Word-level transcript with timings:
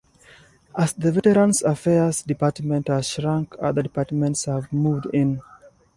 As 0.75 0.93
the 0.93 1.11
Veterans 1.11 1.61
Affairs 1.61 2.23
department 2.23 2.87
has 2.87 3.07
shrunk 3.07 3.53
other 3.61 3.83
departments 3.83 4.45
have 4.45 4.73
moved 4.73 5.05
in. 5.13 5.43